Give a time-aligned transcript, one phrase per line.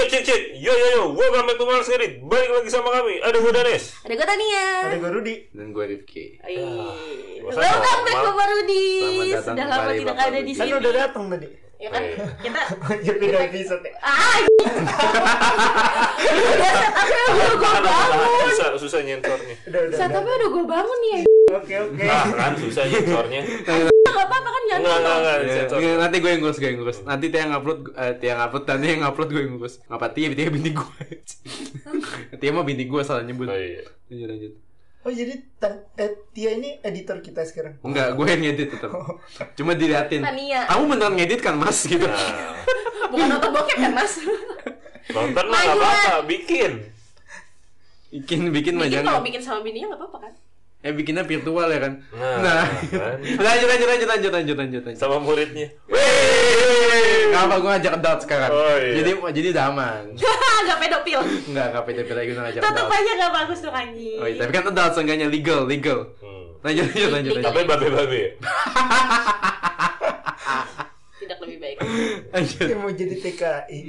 [0.00, 0.42] Cek cek cek.
[0.56, 1.02] Yo yo yo.
[1.12, 2.24] Welcome back to Mars Edit.
[2.24, 3.20] Balik lagi sama kami.
[3.20, 3.84] Ada gue Danes.
[4.00, 4.64] Ada gue Tania.
[4.82, 5.34] Ada gue Rudi.
[5.52, 6.40] Dan gue Rifki.
[6.40, 7.44] Ih.
[7.44, 8.16] masa Welcome back?
[8.24, 8.88] Bapak Rudi.
[8.96, 10.52] Selamat datang Sudah lama tidak Bapak ada di.
[10.54, 10.72] Kan sini.
[10.74, 11.48] udah datang tadi.
[11.76, 12.24] Ya kan Iya.
[12.38, 12.60] kita
[13.06, 13.92] Ya beda episode ya.
[14.02, 14.48] ah ya
[16.62, 18.40] setupnya udah gue bangun.
[18.46, 19.54] Susah susah nyensornya.
[19.66, 19.96] Udah udah.
[19.98, 21.20] Setupnya udah gue bangun nih ya.
[21.52, 22.04] Oke oke.
[22.06, 23.40] Ah kan susah nyensornya.
[24.02, 25.76] Gak apa-apa kan jangan Enggak enggak enggak Ya, sensor.
[25.78, 26.98] ya, nanti gue yang ngurus, gue yang ngurus.
[27.02, 29.74] Nanti dia yang upload, eh, dia yang upload, dan dia yang upload gue yang ngurus.
[29.84, 30.94] Ngapa Tia, Tia binti gue.
[32.40, 33.46] Tia mah binti gue salah nyebut.
[33.46, 33.84] Oh iya.
[34.06, 34.52] Lanjut, lanjut.
[35.00, 37.80] Oh jadi tan eh, Tia ini editor kita sekarang.
[37.80, 38.90] Enggak, gue yang ngedit tetap.
[39.54, 40.20] Cuma diliatin.
[40.20, 40.64] Tania.
[40.66, 41.78] Kamu beneran ngedit kan, Mas?
[41.82, 42.04] Gitu.
[42.04, 42.20] Nah,
[43.10, 44.22] Bukan nonton bokep kan mas?
[45.10, 46.72] nonton mah enggak apa-apa, bikin.
[48.08, 49.22] Bikin, bikin mah Bikin kalau jangan.
[49.22, 50.32] bikin sama bininya nggak apa-apa kan?
[50.80, 51.92] Eh, bikinnya virtual ya kan?
[52.10, 52.64] Nah, Nah.
[52.88, 53.20] kan.
[53.20, 54.96] lanjut, lanjut, lanjut, lanjut, lanjut, lanjut, lanjut.
[54.96, 55.68] Sama muridnya.
[57.30, 58.48] Kenapa gue ngajak adult sekarang?
[58.48, 58.94] Oh, iya.
[58.96, 60.02] Jadi, jadi udah aman.
[60.68, 61.20] Gak pedofil.
[61.46, 62.96] Enggak, enggak pede-pede lagi udah ngajak Tetep adult.
[62.96, 64.18] aja gak bagus tuh anjing.
[64.18, 65.98] Oh iya, tapi kan adult seenggaknya legal, legal.
[66.16, 66.48] Hmm.
[66.60, 67.44] Lanjut, lanjut, lanjut, lanjut.
[67.44, 68.22] Tapi babe-babe.
[71.20, 71.76] Tidak lebih baik.
[72.30, 73.80] Lanjut, Dia mau jadi TKI.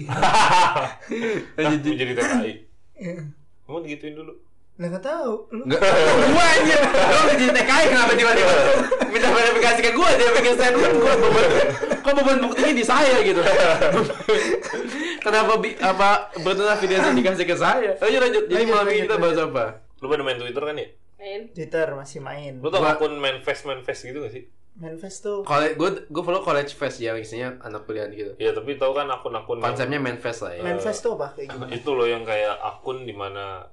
[1.58, 1.80] lanjut.
[1.81, 2.52] Aku jadi TKI.
[2.98, 3.16] Iya.
[3.64, 4.33] Kamu digituin dulu.
[4.82, 5.34] Lah nggak tahu.
[5.54, 5.82] Lu Enggak,
[6.34, 6.78] gua aja.
[6.90, 8.54] Lu udah jadi TKI kenapa tiba-tiba
[9.14, 11.48] minta verifikasi ke gua dia bikin statement gua beban.
[12.02, 13.42] Kok beban buktinya di saya gitu.
[15.22, 16.34] kenapa bi apa
[16.82, 17.94] video dikasih ke saya?
[18.02, 18.44] Lanjut lanjut.
[18.50, 19.86] Jadi malam ini kita bahas apa?
[20.02, 20.88] Lu pada main Twitter kan ya?
[21.22, 21.42] Main.
[21.54, 22.58] Twitter masih main.
[22.58, 24.50] Lu tau akun manfest manfest gitu gak sih?
[24.82, 25.45] Manifest tuh.
[25.45, 28.34] College, gue gue follow college fest ya isinya anak kuliah gitu.
[28.42, 30.66] Iya, tapi tau kan akun-akun Konsepnya main fest lah ya.
[30.66, 31.70] Manifest tuh apa kayak gimana?
[31.70, 33.70] itu loh yang kayak akun di mana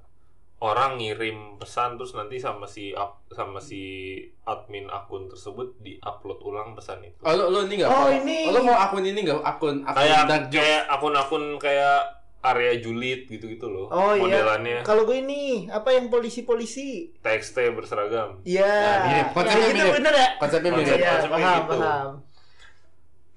[0.59, 2.91] orang ngirim pesan terus nanti sama si
[3.29, 7.89] sama si admin akun tersebut diupload ulang pesan itu Oh, lu, lu ini enggak?
[7.89, 8.39] Oh, ini.
[8.47, 9.39] Lu mau akun ini enggak?
[9.39, 10.59] Akun akun kayak dark joke.
[10.59, 11.99] kayak akun-akun kayak
[12.41, 14.19] area julid gitu-gitu loh Oh iya.
[14.21, 17.15] modelannya Kalau gue ini apa yang polisi-polisi?
[17.17, 18.67] TXT berseragam Iya.
[18.67, 19.27] Nah, mirip.
[19.33, 19.95] Konsepnya gitu mirip.
[19.95, 20.27] bener ya?
[20.37, 20.97] Konsepnya Konsep- mirip.
[20.97, 21.75] Iya, konsepnya paham, gitu.
[21.77, 22.11] paham.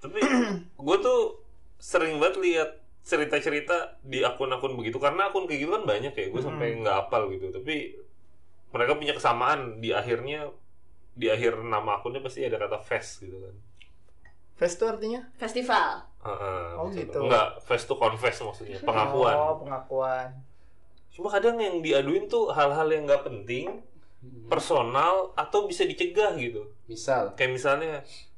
[0.00, 0.18] tapi
[0.76, 1.20] gue tuh
[1.78, 2.70] sering banget lihat
[3.02, 7.26] cerita-cerita di akun-akun begitu karena akun kayak gitu kan banyak ya gue sampai nggak hafal
[7.34, 7.98] gitu tapi
[8.70, 10.48] mereka punya kesamaan di akhirnya
[11.12, 13.54] di akhir nama akunnya pasti ada kata fest gitu kan
[14.52, 15.18] Fest tuh artinya?
[15.18, 15.90] Heeh, Festival.
[16.22, 17.02] Oh, maksudnya.
[17.02, 17.18] gitu.
[17.26, 19.34] Enggak, fest tuh confess maksudnya, pengakuan.
[19.34, 20.28] Oh, pengakuan.
[21.10, 23.82] Cuma kadang yang diaduin tuh hal-hal yang nggak penting,
[24.46, 26.70] personal atau bisa dicegah gitu.
[26.86, 27.34] Misal.
[27.34, 27.94] Kayak misalnya,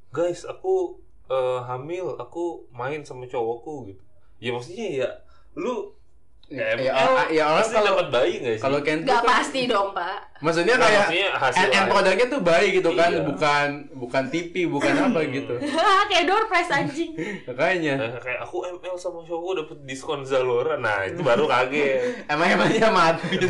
[0.09, 0.97] guys, aku
[1.29, 4.01] eh, hamil, aku main sama cowokku gitu.
[4.37, 5.09] Ya maksudnya ya,
[5.55, 5.91] lu
[6.45, 6.93] Ya, ya, ya,
[7.33, 8.61] ya orang pasti kalau dapat bayi nggak sih?
[8.61, 10.17] kalau Ken tuh Gak kan- pasti dong pak.
[10.37, 13.23] Maksudnya Nggak, kayak maksudnya hasil end, produknya tuh baik gitu kan, Iya.
[13.25, 15.53] bukan bukan TV, bukan apa gitu.
[16.05, 17.11] Kayak door prize anjing.
[17.49, 21.97] Makanya Nah, kayak aku ML sama cowokku dapet diskon Zalora, nah itu baru kaget.
[22.29, 23.41] emang emangnya mati.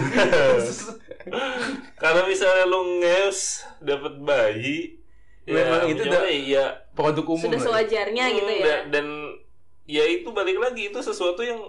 [1.96, 3.40] Kalau misalnya lu ngeus
[3.82, 5.04] dapet bayi,
[5.44, 7.44] Memang itu udah- ya Produk umum.
[7.44, 8.66] Sudah sewajarnya gitu Hmm, ya.
[8.66, 9.06] Dan, dan
[9.86, 11.62] ya itu balik lagi itu sesuatu yang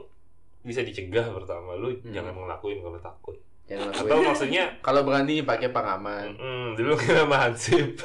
[0.66, 1.78] bisa dicegah pertama.
[1.78, 3.36] Lu jangan ngelakuin kalau takut.
[3.66, 6.38] Jangan Atau maksudnya Kalau berani pakai pengaman.
[6.38, 7.98] Hmm, dulu kita sama Hansip?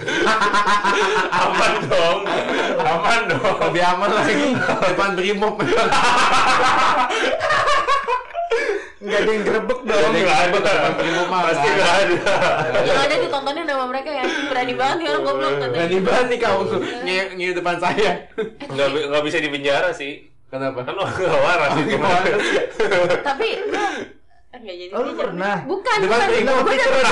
[1.45, 2.21] Aman dong.
[2.81, 3.55] Aman dong.
[3.69, 4.57] Lebih aman lagi.
[4.57, 5.55] Depan brimob.
[9.01, 9.97] Enggak ada yang grebek dong.
[9.97, 10.57] Jadi Nggak ada
[10.93, 11.41] brimob mah.
[11.49, 12.15] Pasti nggak gak ada.
[12.21, 14.23] ada Yang ada ditontonin sama mereka ya.
[14.45, 15.73] Berani banget nih orang goblok katanya.
[15.73, 16.61] Berani banget nih kamu
[17.33, 18.11] nge depan saya.
[18.69, 20.13] Nggak, bi- nggak bisa dipenjara sih
[20.51, 20.83] Kenapa?
[20.83, 22.41] Kan gak waras itu Nggak waras.
[23.23, 23.47] Tapi
[24.51, 24.91] Enggak jadi.
[24.91, 25.63] Oh, lu pernah?
[25.63, 26.27] Bukan, bukan.
[26.27, 26.43] Gue
[26.77, 27.03] dapet,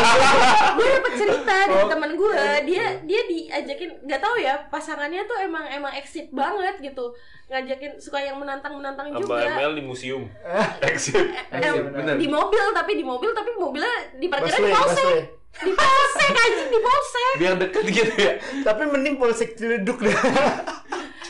[0.75, 1.88] gue dapet cerita dari Oh.
[1.88, 2.35] temen gue.
[2.67, 7.16] Dia dia diajakin nggak tahu ya pasangannya tuh emang emang exit banget gitu.
[7.47, 9.39] Ngajakin suka yang menantang menantang juga.
[9.41, 10.28] ML di museum
[10.85, 11.16] Exit
[11.49, 11.95] Em, Iya, benar.
[11.95, 12.16] Bener.
[12.16, 15.07] di mobil tapi di mobil tapi mobilnya di parkiran di polsek.
[15.49, 17.33] Di polsek anjing di polsek.
[17.39, 18.34] Biar deket gitu ya.
[18.61, 20.11] Tapi mending polsek Ciledug deh.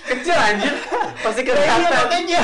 [0.09, 0.73] Kecil anjir.
[1.19, 1.91] Pasti Nah, iya kelihatan.
[2.01, 2.41] makanya.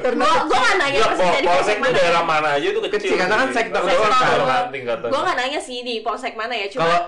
[0.00, 1.92] Karena Gue gue nggak nanya Ya, dari polsek mana.
[1.92, 4.64] daerah mana aja itu kecil Kecil, karena kan sektor doang kan.
[4.70, 5.08] tingkatan.
[5.08, 6.66] Gue nggak nanya sih di polsek mana ya.
[6.66, 7.00] Cuma Kalau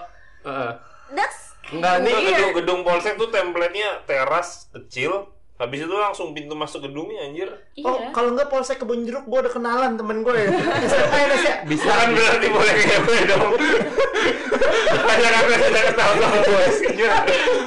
[0.44, 0.70] Heeh.
[1.12, 2.12] that's Enggak nih.
[2.14, 2.29] Iya.
[2.35, 7.50] gedung, gedung polsek tuh template-nya teras kecil Habis itu langsung pintu masuk gedungnya anjir
[7.82, 8.14] Oh, iya.
[8.14, 10.50] kalau enggak polsek kebun jeruk gua ada kenalan temen gue ya.
[10.90, 11.55] SMA ya, ya.
[11.66, 13.50] Bisa Bukan berarti boleh ngewe dong
[15.08, 16.38] Hanya karena saya kenal sama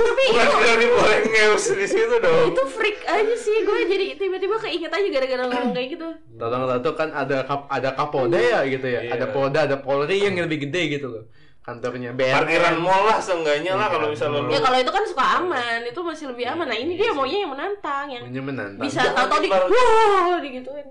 [0.01, 4.05] Tapi Bukan itu berarti boleh ngeus di situ dong itu freak aja sih gue jadi
[4.15, 6.07] tiba-tiba keinget aja gara-gara ngomong kayak gitu.
[6.39, 9.01] Tolong satu kan ada kap, ada kapolda ya gitu ya.
[9.03, 9.11] Iya.
[9.19, 11.23] Ada polda, ada polri yang lebih gede gitu loh.
[11.61, 12.09] Kantornya.
[12.11, 15.99] Parkiran mall lah seenggaknya lah kalau misalnya lu Ya kalau itu kan suka aman, itu
[16.01, 16.65] masih lebih aman.
[16.65, 18.81] Nah ini dia maunya yang menantang, yang Ini menantang.
[18.81, 20.85] bisa Jangan tahu-tahu di wah digituin.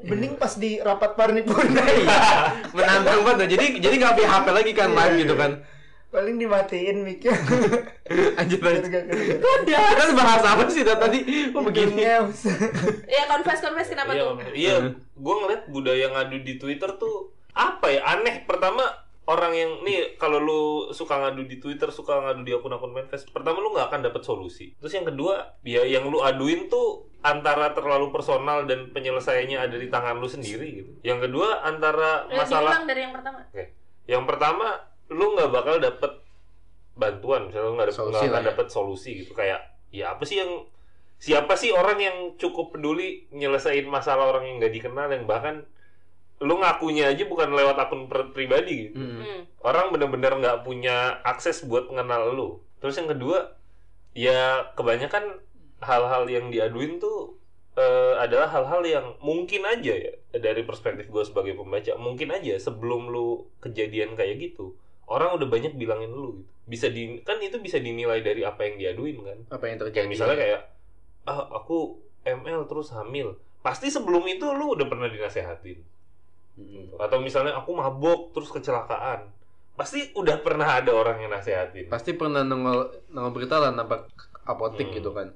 [0.00, 1.84] Mending pas di rapat paripurna
[2.76, 3.46] menantang banget.
[3.52, 5.52] Jadi jadi nggak punya HP lagi kan live gitu kan.
[6.10, 7.30] paling dimatiin mic-nya.
[8.34, 9.14] Anjir kedengeran.
[9.62, 11.22] Kita bahas apa sih tadi?
[11.54, 12.02] Oh begini.
[13.06, 14.34] Ya confess confess kenapa Iya, tuh?
[14.50, 14.74] iya.
[14.96, 18.42] gue ngeliat budaya ngadu di Twitter tuh apa ya aneh.
[18.42, 18.82] Pertama
[19.28, 20.62] orang yang nih kalau lu
[20.96, 24.72] suka ngadu di Twitter, suka ngadu di akun-akun manifest, pertama lu nggak akan dapat solusi.
[24.80, 29.92] Terus yang kedua, ya yang lu aduin tuh antara terlalu personal dan penyelesaiannya ada di
[29.92, 30.92] tangan lu sendiri gitu.
[31.04, 33.44] Yang kedua antara Ya, masalah dari yang pertama.
[33.44, 33.76] Oke.
[34.08, 34.66] Yang pertama,
[35.12, 36.12] lu nggak bakal dapet
[36.96, 37.92] bantuan, misalnya lu nggak
[38.32, 38.48] akan ya.
[38.50, 39.36] dapet solusi gitu.
[39.36, 40.64] Kayak, ya apa sih yang
[41.20, 45.68] siapa sih orang yang cukup peduli nyelesain masalah orang yang nggak dikenal yang bahkan
[46.40, 48.96] lu ngakunya aja bukan lewat akun per- pribadi gitu.
[48.96, 49.16] Mm.
[49.20, 49.40] Hmm.
[49.60, 52.48] Orang bener-bener nggak punya akses buat mengenal lu.
[52.80, 53.60] Terus yang kedua,
[54.16, 55.36] ya kebanyakan
[55.84, 57.36] hal-hal yang diaduin tuh
[57.76, 63.08] eh, adalah hal-hal yang mungkin aja ya dari perspektif gue sebagai pembaca mungkin aja sebelum
[63.08, 64.76] lu kejadian kayak gitu
[65.08, 68.78] orang udah banyak bilangin lu gitu bisa di kan itu bisa dinilai dari apa yang
[68.78, 69.96] diaduin kan Apa yang terjadi?
[70.06, 70.60] kayak misalnya kayak
[71.26, 75.82] ah aku ML terus hamil pasti sebelum itu lu udah pernah dinasehatin
[76.60, 77.00] Mm.
[77.00, 79.32] atau misalnya aku mabok terus kecelakaan
[79.72, 84.12] pasti udah pernah ada orang yang nasehatin Pasti pernah nongol nongol berita lah nampak
[84.44, 84.96] apotik Hmm.
[84.96, 85.28] gitu kan.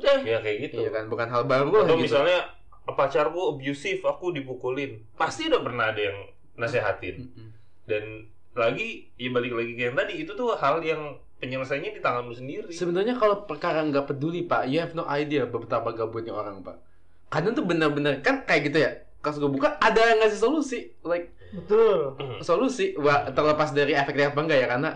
[0.00, 2.08] ya kayak gitu Iya kan, bukan hal baru atau gitu.
[2.08, 2.52] misalnya
[2.86, 6.18] pacarku abusive aku dipukulin pasti udah pernah ada yang
[6.54, 7.48] nasehatin Mm-mm.
[7.84, 8.04] dan
[8.52, 12.32] lagi ya balik lagi ke yang tadi itu tuh hal yang penyelesaiannya di tangan lu
[12.32, 16.80] sendiri Sebenarnya kalau perkara nggak peduli pak, you have no idea betapa gabutnya orang pak.
[17.28, 19.04] Kadang tuh benar-benar kan kayak gitu ya.
[19.26, 22.14] Pas gue buka ada yang ngasih solusi, like Betul.
[22.46, 22.94] solusi.
[22.94, 24.90] Wah terlepas dari efeknya apa enggak ya karena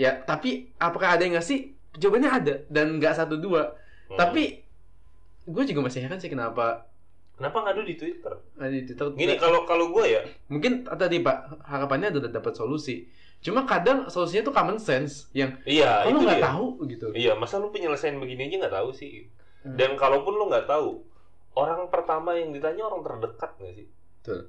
[0.00, 1.76] ya tapi apakah ada yang ngasih?
[2.00, 3.76] Jawabannya ada dan nggak satu dua.
[4.08, 4.16] Hmm.
[4.16, 4.64] Tapi
[5.44, 6.88] gue juga masih heran sih kenapa
[7.36, 8.30] kenapa ngadu di Twitter
[8.60, 9.12] ada di Twitter.
[9.16, 13.04] gini kalau kalau gue ya mungkin tadi pak harapannya udah dapat solusi.
[13.40, 17.06] Cuma kadang solusinya tuh common sense yang iya oh, lu itu nggak dia tahu gitu.
[17.12, 19.28] iya masa lu penyelesaian begini aja nggak tahu sih
[19.60, 19.76] Hmm.
[19.76, 21.04] dan kalaupun lu nggak tahu
[21.52, 23.86] orang pertama yang ditanya orang terdekat nggak sih
[24.20, 24.40] Betul.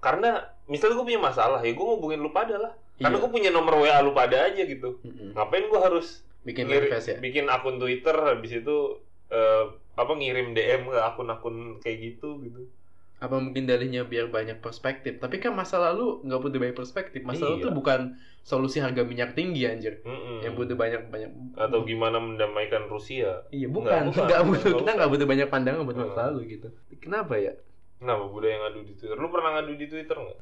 [0.00, 0.30] karena
[0.64, 3.22] misalnya gue punya masalah ya gue ngubungin lu pada lah karena Iya.
[3.24, 5.32] gue punya nomor WA lu pada aja gitu Mm-mm.
[5.32, 7.16] ngapain gue harus Bikin manifest ya.
[7.16, 8.76] bikin akun Twitter habis itu
[9.28, 12.64] eh, apa ngirim DM ke akun-akun kayak gitu gitu
[13.20, 15.16] apa mungkin dalihnya biar banyak perspektif?
[15.16, 17.20] Tapi kan masa lalu nggak butuh banyak perspektif.
[17.20, 17.64] Masa lalu Iya.
[17.64, 18.00] tuh bukan
[18.40, 20.00] solusi harga minyak tinggi anjir.
[20.02, 20.40] Mm-mm.
[20.40, 23.44] yang butuh banyak banyak atau gimana mendamaikan Rusia?
[23.50, 24.02] Iya Nggak, bukan.
[24.08, 24.24] bukan.
[24.24, 26.68] nggak butuh Nggak kita nggak butuh banyak pandangan buat masa lalu gitu.
[26.98, 27.52] Kenapa ya?
[28.00, 29.14] Kenapa budaya ngadu di Twitter?
[29.14, 30.38] Lu pernah ngadu di Twitter nggak?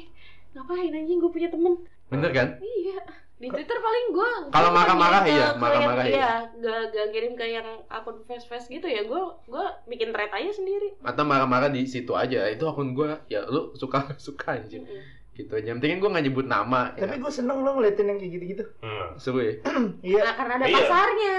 [0.52, 1.18] Ngapain anjing?
[1.18, 1.74] Gue punya temen.
[2.08, 2.48] Bener kan?
[2.60, 3.00] Iya
[3.38, 6.12] Di Twitter paling gue Kalau marah-marah iya, marah-marah iya.
[6.12, 10.50] Iya gak, gak kirim ke yang akun face-face gitu ya Gue gue bikin thread aja
[10.52, 15.02] sendiri atau marah-marah di situ aja itu akun gua ya lu suka suka anjir Mm-mm.
[15.32, 17.20] gitu aja yang penting gua nggak nyebut nama Tapi ya.
[17.20, 18.64] gue seneng loh ngeliatin yang kayak gitu-gitu.
[18.80, 19.14] Hmm.
[19.14, 19.54] seru ya
[20.10, 20.20] Iya.
[20.20, 20.76] Nah karena ada Iya.
[20.76, 21.38] pasarnya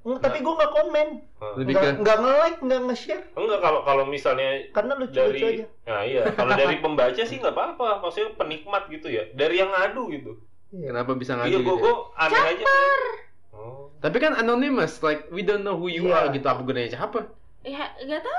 [0.00, 1.54] Nggak, Tapi gue nggak komen, Hmm.
[1.56, 5.66] lebih nggak ke nggak nge-like, nggak nge-share, enggak kalau kalau misalnya karena lucu-lucu dari aja.
[5.84, 10.08] nah iya kalau dari pembaca sih nggak apa-apa maksudnya penikmat gitu ya dari yang ngadu
[10.08, 10.49] gitu Iya.
[10.70, 11.82] Kenapa bisa ngadu iya gitu gue ya?
[11.82, 12.66] gue aneh aja
[13.52, 16.16] oh tapi kan anonymous like we don't know who you Iya.
[16.16, 17.26] are gitu apa gunanya siapa
[17.62, 18.38] Ya gak tahu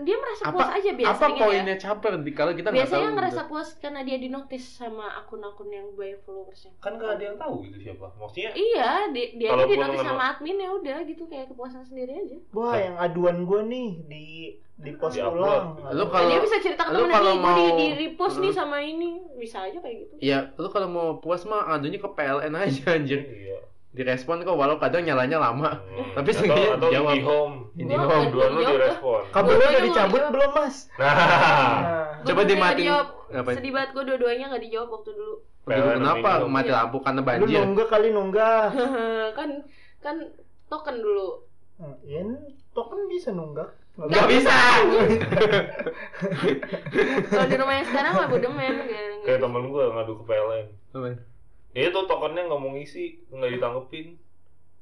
[0.00, 2.84] Dia merasa Apa- puas aja biasanya apa ya poinnya caper di kalau kita nggak tahu
[2.84, 3.16] Biasanya gitu.
[3.16, 7.54] ngerasa puas karena dia dinotis sama akun-akun yang banyak followersnya kan nggak ada yang tahu
[7.64, 11.80] gitu siapa maksudnya Iya, di, dia aja dinotis sama admin ya udah gitu kayak kepuasan
[11.82, 12.36] sendiri aja.
[12.52, 14.24] Wah, yang aduan gue nih di
[14.76, 15.40] di post Di-upload.
[15.40, 15.66] ulang.
[15.90, 17.86] Lu Nah, Kalau- dia bisa cerita ke lu temennya kalau nih, gue di, mau- di
[17.98, 18.58] repost nih Hmm.
[18.58, 20.14] sama ini, bisa aja kayak gitu.
[20.20, 23.58] ya lu kalau mau puas mah adunya ke PLN aja anjir iya
[23.90, 26.14] direspon kok walau kadang nyalanya lama Hmm.
[26.14, 27.10] Tapi atau, seenggaknya atau dijawab.
[27.10, 30.34] IndiHome ini Gua mau nggak dua lu direspon Kabelnya udah nggak dicabut dijawab.
[30.34, 30.76] belum, Mas?
[31.00, 31.14] nah
[32.20, 32.92] Nah, Coba dimatiin.
[33.30, 33.56] Ngapain?
[33.56, 35.34] Sedih banget gue dua-duanya gak dijawab waktu dulu.
[35.64, 38.64] Dulu kenapa mati lampu karena lu banjir nunggak kali nunggak.
[39.38, 39.48] kan
[40.00, 40.16] kan
[40.68, 41.28] token dulu.
[42.04, 42.20] Ya,
[42.70, 43.70] token bisa nunggak.
[44.00, 44.54] nggak bisa
[47.28, 48.74] Kalau di rumah yang sekarang mah bodemen.
[49.20, 50.66] kayak temen gue ngadu ke PLN?
[51.74, 54.18] Itu tokennya nggak mau ngisi nggak ditanggepin.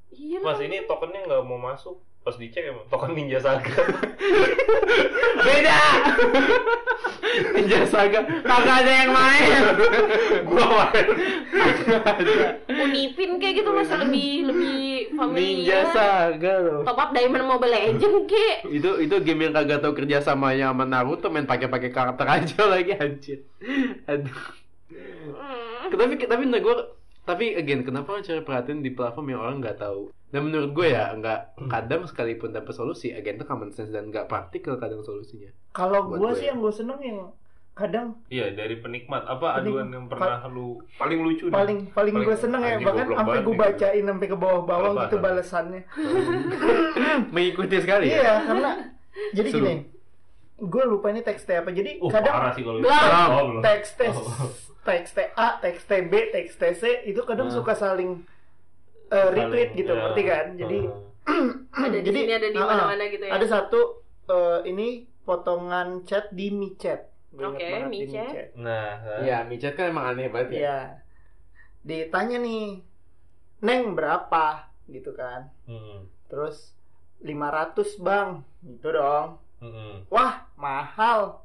[0.08, 2.00] Iya mas ini tokennya nggak mau masuk.
[2.24, 3.72] Pas dicek emang token ninja saga.
[5.46, 5.80] Beda!
[7.54, 8.20] Ninja Saga.
[8.24, 9.62] Kagak ada yang main.
[10.48, 11.06] Gua main.
[12.66, 14.74] Unipin kayak gitu masih lebih lebih
[15.14, 15.84] Ninja familiar.
[15.94, 16.80] Saga loh.
[16.82, 18.48] Top up Diamond Mobile Legend ke.
[18.68, 22.58] itu itu game yang kagak tahu kerja samanya sama Naruto main pakai pakai karakter aja
[22.66, 23.38] lagi anjir.
[24.08, 24.42] Aduh.
[25.28, 25.67] Hmm.
[25.90, 26.76] Tapi tapi menurut gue
[27.24, 31.12] tapi again kenapa cari perhatian di platform yang orang nggak tahu dan menurut gue ya
[31.12, 36.04] nggak kadang sekalipun dapat solusi again itu common sense dan nggak praktikal kadang solusinya Kalau
[36.06, 36.50] gue sih ya.
[36.50, 37.20] yang gue seneng yang
[37.72, 41.54] kadang Iya dari penikmat apa Penik- aduan yang pernah lu paling lucu nih?
[41.54, 43.60] paling paling, Paling- gue seneng ya bahkan sampai gue nih.
[43.60, 45.24] bacain sampai ke bawah-bawah gitu apa?
[45.24, 45.82] balasannya.
[47.28, 48.70] mengikuti sekali ya Iya, karena
[49.32, 49.62] jadi Seru.
[49.62, 49.74] gini.
[50.58, 51.70] Gue lupa ini teksnya apa.
[51.70, 53.62] Jadi Uh, kadang parah sih kalau belum.
[53.62, 54.26] teks tes Oh.
[54.88, 57.54] Teks A, teks B, teks C itu kadang Ah.
[57.54, 58.24] suka saling
[59.08, 60.00] uh, retweet Saling, gitu, ya.
[60.00, 60.46] ngerti kan?
[60.56, 60.78] Jadi
[61.28, 61.44] Ah.
[61.84, 63.32] ada di jadi sini ada di mana-mana gitu ya.
[63.36, 63.80] ada satu
[64.26, 67.04] uh, ini potongan chat di micet.
[67.28, 68.56] Inget Oke, di micet.
[68.56, 69.20] nah kan?
[69.20, 70.56] Iya, micet kan emang aneh banget ya.
[70.56, 70.78] Iya.
[71.84, 72.80] Ditanya nih,
[73.60, 74.72] Neng berapa?
[74.88, 75.52] Gitu kan.
[75.68, 76.08] Hmm.
[76.32, 76.72] Terus
[77.20, 79.36] 500 bang, gitu dong.
[79.60, 80.06] Hmm.
[80.08, 81.44] Wah, mahal.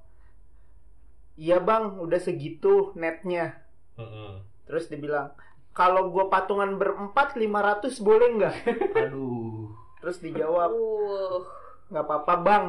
[1.33, 3.57] Iya bang, udah segitu netnya.
[3.97, 4.45] Hmm.
[4.69, 5.33] Terus dibilang,
[5.73, 8.55] kalau gue patungan berempat 500 boleh nggak?
[9.09, 9.73] Aduh.
[9.99, 11.41] Terus dijawab, Uh,
[11.89, 12.65] nggak apa-apa bang,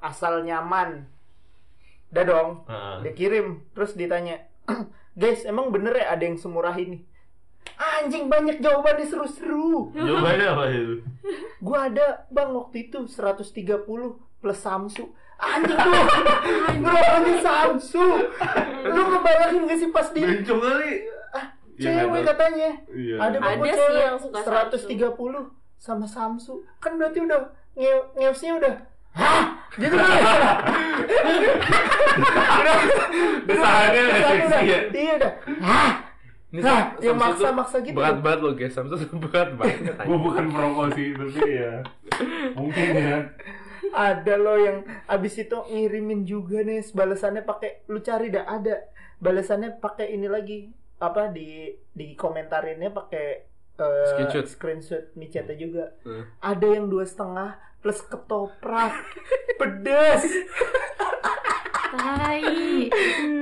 [0.00, 1.04] asal nyaman.
[2.08, 3.00] Udah dong, Ah.
[3.04, 3.60] dia kirim.
[3.76, 4.48] Terus ditanya,
[5.20, 7.04] guys emang bener ya ada yang semurah ini?
[7.76, 9.92] Anjing banyak jawabannya seru-seru.
[9.92, 11.04] Jawabannya apa itu?
[11.66, 13.84] Gua ada bang waktu itu 130
[14.40, 15.12] plus Samsu.
[15.38, 16.02] Anjing tuh,
[16.82, 18.06] ngerokoknya Samsu.
[18.90, 20.92] Lu ngebayangin gak sih pas di Bencong kali.
[21.78, 22.70] Iya, cewek katanya?
[22.90, 23.16] Iya.
[23.22, 26.66] Ada Ada sih cewek yang suka 130 sama Samsu.
[26.82, 28.74] Kan berarti udah nge ngevsnya udah
[29.14, 29.44] Hah?
[29.78, 30.10] Gitu kan?
[33.46, 34.60] Desahannya Udah, seksi udah.
[34.62, 34.78] ya.
[34.90, 35.32] Iya udah.
[35.62, 35.90] Hah?
[36.48, 37.92] Ini tuh maksa-maksa gitu.
[37.92, 39.94] Berat banget loh guys, Samsung berat banget.
[40.08, 41.72] Gue bukan promosi tapi ya
[42.56, 43.18] mungkin ya.
[43.90, 48.86] Ada loh yang abis itu ngirimin juga nih balasannya pakai lu cari dah ada
[49.18, 50.68] balasannya pakai ini lagi
[50.98, 53.26] apa di di komentarinnya pakai
[53.74, 54.46] eh, Screenshot.
[54.46, 56.26] screenshot micetnya juga Hmm.
[56.40, 58.94] ada yang dua setengah plus ketoprak
[59.56, 60.26] pedes
[61.88, 62.90] tai.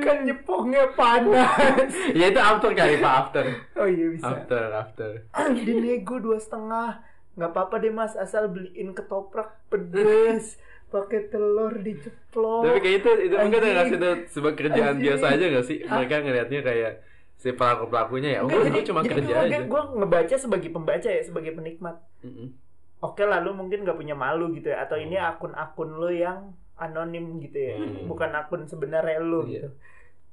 [0.01, 3.45] kan nyepongnya panas ya itu after kali pak after.
[3.75, 5.11] oh iya bisa After after.
[5.57, 7.01] dia nego dua setengah
[7.37, 13.35] nggak apa-apa deh mas asal beliin ketoprak pedes pakai telur diceplok Tapi kayak itu itu
[13.35, 13.75] mungkin Anjing.
[13.77, 15.03] ngasih itu sebuah kerjaan Anjing.
[15.03, 15.79] biasa aja gak sih?
[15.83, 16.93] Mereka ngelihatnya kayak
[17.37, 18.41] si pelaku pelakunya ya.
[18.41, 19.59] Oh, gue cuma kerja aja.
[19.61, 22.49] gue ngebaca sebagai pembaca ya sebagai penikmat Mm-mm.
[22.99, 27.41] oke lah lu mungkin gak punya malu gitu ya atau ini akun-akun lu yang anonim
[27.41, 28.07] gitu ya Hmm.
[28.07, 29.51] bukan akun sebenarnya lu Iya.
[29.51, 29.69] gitu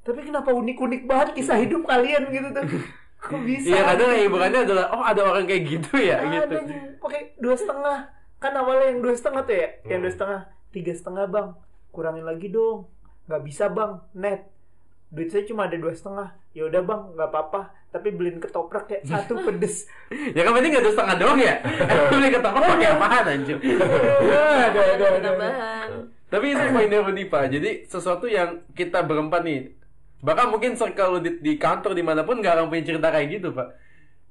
[0.03, 2.63] tapi kenapa unik-unik banget kisah hidup kalian gitu tuh
[3.23, 6.53] kok bisa Iya kadang kayak bukannya adalah oh ada orang kayak gitu ya ada gitu.
[6.59, 6.67] yang
[6.99, 7.97] pakai dua setengah
[8.43, 10.03] kan awalnya yang dua setengah tuh ya yang Hmm.
[10.03, 10.39] dua setengah
[10.75, 11.49] tiga setengah bang
[11.95, 12.91] kurangin lagi dong
[13.31, 14.51] nggak bisa bang net
[15.07, 17.61] duit saya cuma ada dua setengah ya udah bang nggak apa-apa
[17.93, 19.85] tapi beliin ketoprak ya satu pedes
[20.33, 21.55] Ya kan penting gak ada setengah doang ya.
[22.11, 23.57] Beli ketoprak pakai apaan anjir.
[24.65, 25.89] ada ada ada Tambahan.
[26.33, 27.43] Tapi itu poinnya Pak.
[27.53, 29.77] Jadi sesuatu yang kita berempat nih.
[30.23, 33.51] Bahkan mungkin circle di, di kantor di mana pun gak akan punya cerita kayak gitu
[33.51, 33.67] Pak.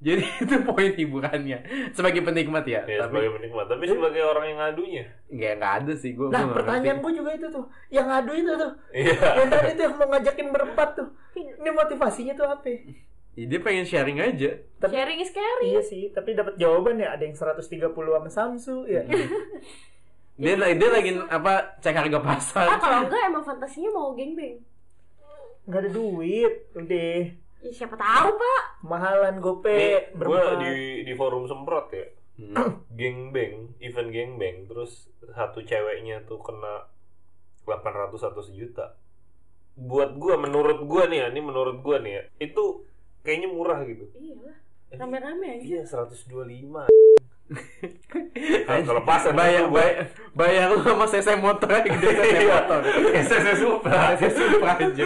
[0.02, 1.58] Jadi itu poin hiburannya
[1.94, 2.82] sebagai penikmat ya.
[2.90, 5.04] Ya, tapi sebagai penikmat, tapi sebagai orang yang ngadunya.
[5.30, 6.26] nggak nggak ada sih gue.
[6.26, 7.64] Nah, pertanyaan gue juga itu tuh.
[7.86, 8.72] Yang ngadu itu tuh.
[8.90, 9.14] Iya.
[9.14, 11.08] Yang tadi tuh yang mau ngajakin berempat tuh.
[11.38, 12.66] Ini motivasinya tuh apa?
[13.38, 14.50] Ya, dia pengen sharing aja.
[14.82, 15.72] Tapi, Sharing is caring.
[15.72, 17.14] iya sih, tapi dapat jawaban ya.
[17.14, 19.06] Ada yang 130 sama Samsu ya.
[20.36, 22.66] Dia lagi dia lagi apa cek harga pasar.
[22.66, 24.58] Ah kalau enggak emang fantasinya mau gengbeng.
[25.66, 26.54] Nggak ada duit.
[26.74, 27.18] Udah.
[27.62, 28.62] Ya siapa tahu pak.
[28.82, 30.74] Mahalan gope gue di
[31.06, 32.06] di forum semprot ya.
[32.38, 32.82] Hmm.
[32.98, 36.88] Gengbang, event gengbang, terus satu ceweknya tuh kena
[37.64, 38.96] 800 atau sejuta.
[39.78, 42.84] Buat gua, menurut gua nih ya, ini menurut gua nih ya, itu
[43.24, 44.04] kayaknya murah gitu.
[44.16, 44.56] Iya lah.
[44.92, 45.64] Rame-rame aja.
[45.64, 46.92] Iya, 125.
[48.62, 49.64] Kalau itu gua- bayar
[50.32, 52.80] bayar lu sama CC motor aja gede CC motor.
[53.12, 54.00] SSS Supra.
[54.20, 55.04] CC Supra aja.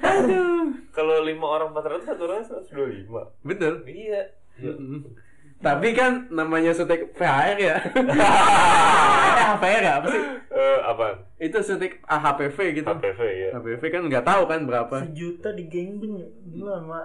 [0.00, 0.64] Aduh.
[0.90, 3.10] Kalau lima orang 400 satu orang 125.
[3.42, 3.72] Bener.
[3.84, 4.22] Iya.
[4.60, 5.02] Mm-mm.
[5.56, 7.76] Tapi kan namanya sutek VHR ya.
[7.80, 10.22] eh, HPR ya apa sih?
[10.52, 11.16] Eh, apaan?
[11.38, 12.86] Itu sutek HPV gitu.
[12.86, 13.50] HPV ya.
[13.56, 14.96] HPV kan nggak tahu kan berapa.
[15.02, 16.28] Sejuta di gengbing ya.
[16.46, 17.00] Gila sama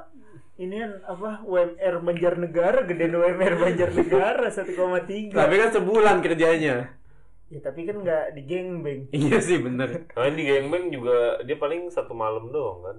[0.60, 6.76] ini kan apa UMR Banjarnegara gedean UMR Banjarnegara 1,3 Tapi kan sebulan kerjanya.
[7.48, 10.06] ya tapi kan nggak di gengbing Iya sih bener.
[10.06, 12.98] Nah, di gengbang juga dia paling satu malam doang kan.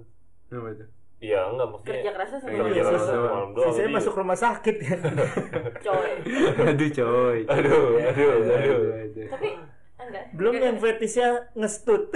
[0.51, 0.85] Apa itu?
[1.21, 1.93] Iya, enggak maksudnya.
[1.95, 3.05] Kerja kerasnya satu Kerja malam kerasnya doang.
[3.13, 3.65] satu malam doang.
[3.67, 4.99] sisanya Jadi- masuk rumah sakit kan
[5.85, 6.11] Coy.
[6.65, 7.39] Aduh coy.
[7.47, 8.81] Aduh, aduh, aduh.
[9.29, 9.47] Tapi
[10.01, 10.23] enggak.
[10.33, 12.09] belum yang fetishnya ngestut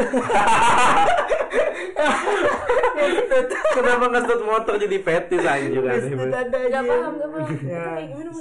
[3.75, 6.47] Kenapa nge motor jadi fetis anjir aneh banget.
[6.51, 6.79] Gak aja.
[6.83, 7.49] paham, gak paham.
[7.63, 7.85] Ya.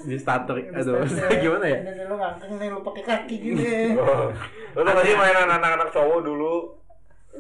[0.05, 1.03] Di starter aduh
[1.43, 1.79] gimana ya?
[2.11, 3.65] lu ngangkeng nih lu pakai kaki gini.
[4.05, 4.31] Oh.
[4.75, 6.55] Lu tau gak sih mainan anak-anak cowok dulu?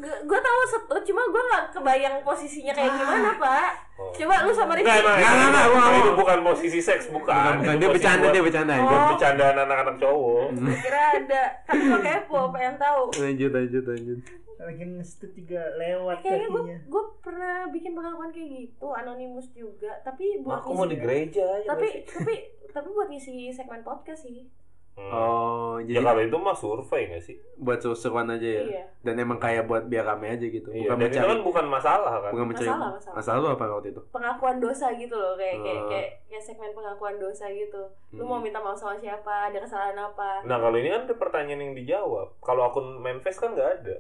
[0.03, 3.71] Gue tau satu, cuma gue gak kebayang posisinya kayak gimana pak.
[3.95, 4.11] Oh.
[4.11, 4.75] Coba lu sama.
[4.75, 7.31] Enggak, emang Nggak, nggak, nggak itu bukan posisi seks, bukan.
[7.31, 7.75] Bukan, bukan.
[7.79, 8.75] Dia bercanda, dia bercanda.
[8.75, 9.09] buat Oh.
[9.15, 10.47] bercandaan anak-anak cowok.
[10.83, 11.43] Kira ada.
[11.67, 13.03] Kan gue kepo, pengen tahu.
[13.23, 14.19] Lanjut lanjut lanjut.
[14.57, 19.91] Lagi ngestet juga lewat Kayaknya gue gue pernah bikin pengakuan kayak gitu, anonimus juga.
[20.01, 21.69] Tapi buat Aku mau di gereja aja.
[21.69, 22.35] tapi tapi
[22.69, 24.47] tapi buat ngisi segmen podcast sih.
[24.95, 25.11] Hmm.
[25.11, 27.35] Oh, Ya jadi kalau itu mah survei gak sih?
[27.57, 28.63] buat seru-seruan aja ya.
[28.65, 28.85] Iya.
[29.03, 30.71] Dan emang kayak buat biar rame aja gitu.
[30.71, 32.31] Iya, Bukan dan itu mencari kan bukan masalah kan.
[32.31, 33.15] bukan mencari Masalah, masalah.
[33.19, 34.03] masalah lu apa waktu itu?
[34.09, 35.89] Pengakuan dosa gitu loh, kayak kayak Oh.
[35.91, 37.83] kayak, kayak segmen pengakuan dosa gitu.
[38.13, 38.31] Lu Hmm.
[38.31, 40.31] mau minta maaf sama siapa, ada kesalahan apa?
[40.43, 42.39] Nah kalau ini kan ada pertanyaan yang dijawab.
[42.39, 43.97] Kalau akun Memphis kan nggak ada.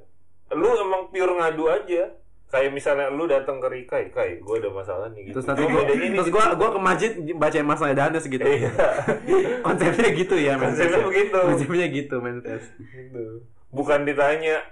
[0.54, 2.04] Lu emang pure ngadu aja.
[2.54, 5.42] Kayak misalnya lu datang ke Rikai, Kai, gue ada masalah nih gitu.
[5.42, 6.38] Terus nanti ini terus gitu.
[6.38, 8.46] gua gua ke masjid bacain masalah Danes gitu.
[8.46, 8.70] Iya.
[9.66, 10.54] Konsepnya gitu ya.
[10.54, 11.34] Konsepnya begitu.
[11.34, 12.70] Konsepnya gitu, manifest.
[12.78, 13.42] gitu.
[13.74, 14.62] Bukan ditanya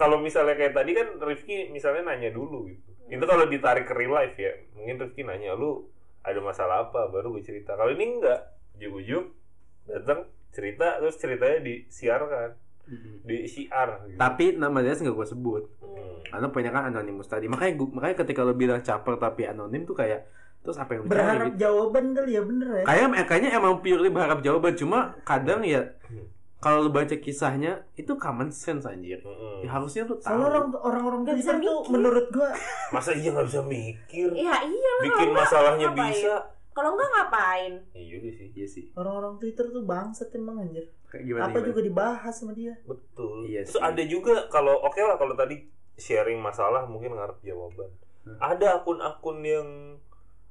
[0.00, 2.88] kalau misalnya kayak tadi kan Rifki misalnya nanya dulu gitu.
[3.12, 4.56] Itu kalau ditarik ke real life ya.
[4.72, 5.92] Mungkin Rifki nanya lu
[6.24, 7.76] ada masalah apa baru gue cerita.
[7.76, 9.36] Kalau ini enggak, juk-juk
[9.84, 10.24] datang
[10.56, 12.56] cerita terus ceritanya disiarkan
[13.22, 14.16] di siar gitu.
[14.16, 15.62] Tapi nama Danes nggak gua sebut.
[15.78, 16.22] Hmm.
[16.26, 17.46] Karena banyak kan anonimus tadi.
[17.46, 20.26] Makanya gua, makanya ketika lu bilang caper tapi anonim tuh kayak
[20.62, 21.62] terus apa yang Berharap gitu.
[21.62, 22.84] jawaban kali ya bener ya.
[22.84, 26.26] Kayak kayaknya emang purely berharap jawaban cuma kadang ya Hmm.
[26.56, 29.18] kalau lu baca kisahnya itu common sense anjir.
[29.22, 29.62] Mm-mm.
[29.62, 30.26] Ya harusnya lu tahu.
[30.26, 32.50] Soalnya orang orang-orang bisa tuh menurut gua
[32.90, 34.28] Masa iya nggak bisa mikir?
[34.32, 34.92] Iya iya.
[35.02, 36.34] Bikin kalau masalahnya bisa.
[36.76, 37.72] Kalau enggak ngapain?
[37.96, 38.48] Iya juga sih.
[38.52, 38.84] Iya sih.
[38.92, 40.92] orang-orang Twitter tuh bangsat emang anjir.
[41.08, 41.42] Kayak gimana?
[41.48, 41.68] Apa gimana?
[41.72, 42.76] juga dibahas sama dia.
[42.84, 43.48] Betul.
[43.48, 43.88] Iya Terus sih.
[43.88, 45.64] ada juga kalau oke lah kalau tadi
[45.96, 47.88] sharing masalah mungkin ngarep jawaban.
[48.28, 48.36] Hmm.
[48.44, 49.68] Ada akun-akun yang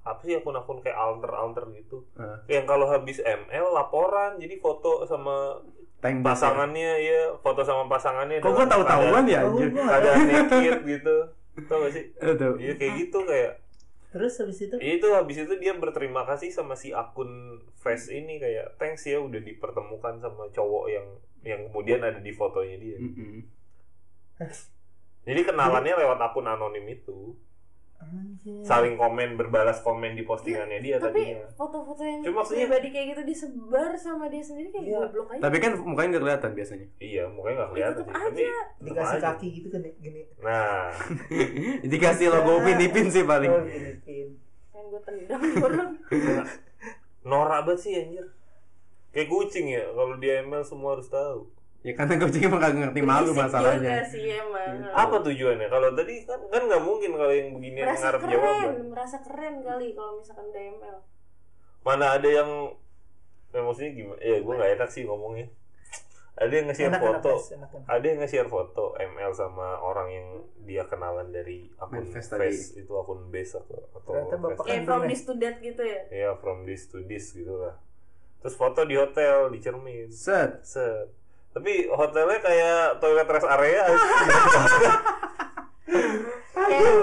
[0.01, 2.09] apa sih akun-akun kayak alter-alter gitu.
[2.17, 2.41] Ah.
[2.49, 5.61] Yang kalau habis ML laporan jadi foto sama
[6.01, 6.25] Tank ya?
[6.25, 8.41] pasangannya ya, foto sama pasangannya.
[8.41, 9.69] Kok gua dalam tahu-tahuan ya anjir?
[9.73, 11.15] Ada naked gitu.
[11.69, 12.03] Tahu gak sih?
[12.17, 12.53] Tahu.
[12.57, 13.64] Iya kayak gitu kayak
[14.15, 18.79] Terus habis itu itu habis itu dia berterima kasih sama si akun face ini kayak
[18.79, 21.07] thanks ya udah dipertemukan sama cowok yang
[21.43, 22.95] yang kemudian ada di fotonya dia.
[22.95, 23.43] Mm-mm.
[25.27, 27.35] Jadi kenalannya lewat akun anonim itu.
[27.97, 28.59] Anjir.
[28.61, 31.47] Saling komen, berbalas komen di postingannya dia Tapi tadinya.
[31.51, 34.99] foto-foto yang Cuma maksudnya- pribadi kayak gitu disebar sama dia sendiri kayak Iya.
[35.01, 35.41] goblok aja.
[35.41, 36.87] Tapi kan mukanya nggak kelihatan biasanya.
[36.97, 38.03] Iya, mukanya nggak Ya, kelihatan.
[38.05, 38.27] Tapi aja.
[38.45, 39.25] tetep dikasih aja.
[39.25, 40.21] kaki gitu kan ya, gini.
[40.37, 40.85] Nah,
[41.91, 43.49] Dikasih logo Filipin sih paling.
[43.49, 43.63] Oh.
[43.63, 45.89] Pengen gue tendang orang.
[47.23, 48.25] norak banget sih anjir.
[49.09, 51.47] Kayak kucing ya, kalau di ML semua harus tahu.
[51.85, 53.91] Ya karena kucing emang kagak ngerti malu Berisik masalahnya.
[53.93, 54.69] juga sih emang.
[54.89, 55.67] Apa tujuannya?
[55.69, 58.73] Kalau tadi kan kan nggak mungkin kalau yang beginian merasa ngarep keren, jawaban.
[58.89, 60.97] merasa keren kali kalau misalkan DML.
[61.85, 62.49] Mana ada yang
[63.53, 64.17] ya, maksudnya gimana?
[64.17, 65.47] Ya gue nggak enak sih ngomongnya.
[66.35, 67.87] Ada yang nge-share foto, Mas, enak, enak.
[67.87, 70.27] ada yang nge-share foto ML sama orang yang
[70.65, 72.83] dia kenalan dari akun Manifest face, tadi.
[72.83, 74.11] itu akun base atau atau
[74.59, 76.01] Kan from this to that gitu ya.
[76.11, 77.79] ya from this to this gitu lah
[78.43, 80.59] terus foto di hotel di cermin Set.
[80.61, 81.07] set
[81.55, 83.81] tapi hotelnya kayak toilet rest area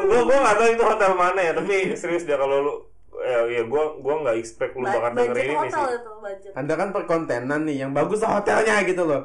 [0.02, 2.72] gue gue nggak tahu itu hotel mana ya tapi serius dia kalau lu
[3.14, 6.10] ya, ya gue gue nggak expect lu ba- bakal denger ini hotel sih itu.
[6.52, 9.22] Anda kan perkontenan nih, yang bagus lah hotelnya gitu loh.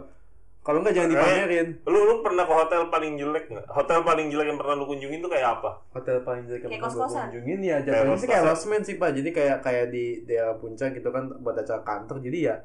[0.62, 1.68] Kalau nggak jangan dipamerin.
[1.86, 5.20] lu lu pernah ke hotel paling jelek nggak hotel paling jelek yang pernah lu kunjungin
[5.20, 7.24] tuh kayak apa Hotel paling jelek yang Kayak pernah gua kos-kosan.
[7.26, 9.10] kunjungin ya jatuhnya sih kayak losmen sih pak.
[9.12, 12.20] Jadi kayak kayak di daerah puncak gitu kan buat acara kantor.
[12.20, 12.56] Jadi ya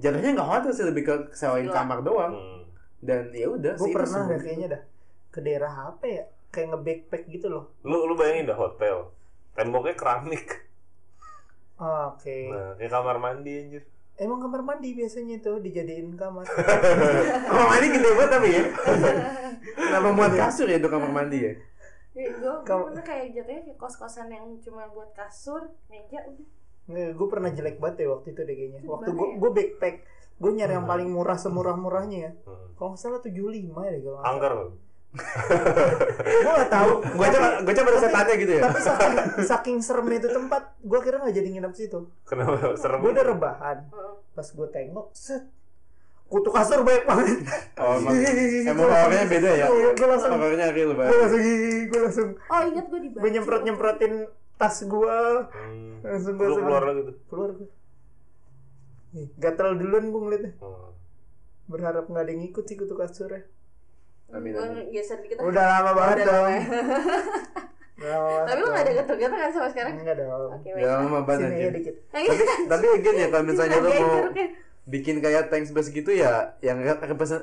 [0.00, 1.76] jatuhnya nggak hotel sih lebih ke sewain Gila.
[1.76, 2.32] kamar doang.
[2.32, 2.60] hmm.
[3.00, 4.82] Dan ya udah Gue sih itu pernah dah kayaknya dah
[5.28, 6.24] ke daerah apa ya?
[6.50, 7.64] Kayak nge-backpack gitu loh.
[7.80, 9.08] lu lu bayangin dah hotel
[9.52, 10.66] temboknya keramik
[11.76, 12.52] Oh, Oke.
[12.52, 13.82] nah kayak kamar mandi anjir
[14.16, 16.44] Emang kamar mandi biasanya tuh dijadiin kamar.
[17.48, 18.62] Kamar mandi gede banget tapi ya.
[19.80, 21.52] Kenapa muat kasur ya itu kamar mandi ya?
[22.12, 26.44] Gue Kamu- kayak jatuhnya kayak kos-kosan yang cuma buat kasur, meja udah.
[26.90, 28.78] Gue pernah jelek banget ya waktu itu deh kayaknya.
[28.80, 29.34] Itu Waktu gue ya?
[29.36, 29.94] gue backpack,
[30.36, 32.30] gue nyari yang paling murah semurah-murahnya ya.
[32.40, 32.74] hmm.
[32.74, 33.36] Kalau nggak salah 75
[33.76, 34.52] ya deh kalau angker
[36.40, 36.90] Gue nggak tahu.
[37.12, 38.62] Gue coba gue coba ada setannya gitu ya.
[38.62, 42.00] Tapi saking, saking seremnya itu tempat, gue kira nggak jadi nginep situ.
[42.22, 43.78] kenapa serem Gue udah rebahan.
[44.30, 45.50] Pas gue tengok, set.
[46.30, 47.42] Kutu kasur banyak banget.
[47.74, 48.14] Oh, emang,
[48.70, 49.66] emang horornya beda ya?
[49.66, 51.10] Gue langsung, real gue banget.
[51.10, 51.42] langsung,
[51.90, 53.18] gue langsung, Oh ingat gue dibaca.
[53.18, 54.12] gue nyemprot nyemprotin
[54.60, 55.18] tas gue,
[55.48, 56.04] hmm.
[56.04, 57.50] langsung lu gue keluar lagi tuh keluar.
[59.16, 60.52] Ih, Gatel duluan gue ngeliatnya.
[60.60, 60.92] Hmm.
[61.64, 63.48] Berharap nggak ada yang ngikut sih kutu kasurnya.
[64.30, 64.92] Amin, amin.
[64.94, 65.42] geser dikit.
[65.42, 66.52] Udah lama banget Udah dong.
[68.00, 68.16] ya.
[68.46, 69.92] Tapi lu gak ada geter-geter kan sama sekarang?
[69.98, 70.48] Enggak dong.
[70.56, 71.66] Oke, Ya lama banget Sini anjir.
[71.66, 71.94] aja dikit.
[72.08, 72.26] tapi
[72.70, 74.20] tapi again ya kalau misalnya lu Agak mau
[74.88, 76.80] bikin kayak thanks base gitu ya yang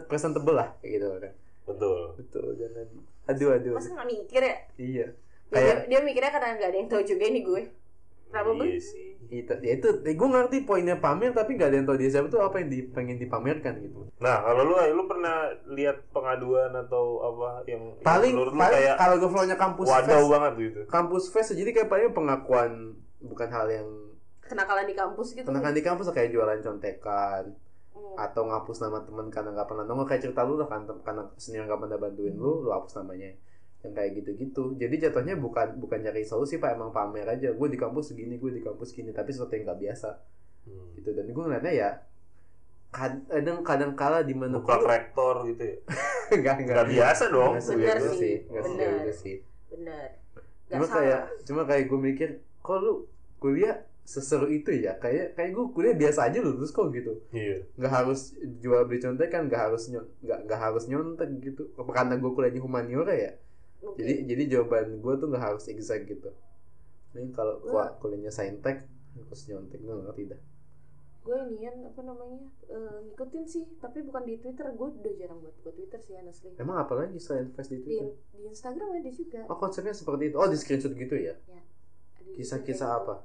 [0.09, 1.33] presentable lah kayak gitu kan
[1.67, 1.99] Betul.
[2.17, 2.87] betul jangan
[3.27, 4.55] aduh aduh Masa gak mikir ya?
[4.75, 5.07] iya
[5.47, 7.63] Dia, kayak dia mikirnya karena gak ada yang tahu juga ini gue
[8.27, 8.67] Kenapa bang?
[8.67, 9.07] Iya sih.
[9.27, 12.39] itu ya itu gue ngerti poinnya pamer tapi nggak ada yang tahu dia siapa tuh
[12.39, 17.63] apa yang di, pengen dipamerkan gitu Nah, kalau lu lu pernah lihat pengaduan atau apa
[17.65, 20.81] yang yang paling menurut lu paling kayak kalau gue flownya kampus wadah fest banget gitu.
[20.87, 22.71] kampus fest jadi kayak paling pengakuan
[23.19, 23.87] bukan hal yang
[24.41, 27.43] Kenakalan di kampus gitu kenakan di kampus kayak jualan contekan
[27.97, 28.13] Hmm.
[28.15, 31.65] atau ngapus nama temen karena nggak pernah nongol kayak cerita lu lah kan karena senior
[31.65, 33.33] nggak pernah bantuin lu lu hapus namanya
[33.85, 34.73] yang kayak gitu-gitu.
[34.73, 36.73] Jadi jatuhnya bukan bukan cari solusi pak.
[36.73, 37.53] Emang pamer aja.
[37.53, 40.09] Gue di kampus segini gue di kampus gini tapi sesuatu yang nggak biasa.
[40.67, 40.87] Hmm.
[40.97, 41.09] gitu.
[41.13, 41.89] Dan gue ngeliatnya ya
[42.91, 45.77] kadang kadang kala di mana Buka rektor gitu ya.
[46.41, 46.85] nggak Nggak.
[46.89, 47.53] Biasa dong.
[47.61, 48.35] Bener sih, sih.
[48.49, 49.13] Nggak bener.
[49.13, 49.35] sih.
[49.69, 50.09] Bener.
[50.67, 50.95] Gak cuma salah.
[50.99, 53.07] kayak cuma kayak gue mikir kok lu
[53.39, 54.97] kuliah seseru itu ya?
[54.99, 57.21] Kayak kayak gue kuliah biasa aja lulus kok gitu.
[57.29, 57.63] Iya.
[57.77, 61.69] nggak harus jual beli contekan nggak harus nggak nggak harus nyontek gitu.
[61.77, 63.31] Apa karena gue kuliahnya humaniora ya
[63.77, 63.99] Mungkin.
[64.01, 66.29] jadi jadi jawaban gue tuh nggak harus exact gitu.
[67.13, 68.85] Ini kalau Gua- kuliahnya saintek
[69.17, 70.41] harus nyontek gue nggak tidak
[71.27, 72.39] gue ini apa namanya
[72.71, 76.55] eh, ngikutin sih tapi bukan di twitter gue udah jarang buat buat twitter sih honestly.
[76.55, 78.15] Emang apa lagi selain face di di, twitter?
[78.31, 79.41] di instagram ada juga.
[79.51, 80.35] Oh konsepnya seperti itu.
[80.39, 81.35] Oh di screenshot gitu ya?
[81.35, 81.59] Juga
[82.39, 83.15] kisah-kisah apa?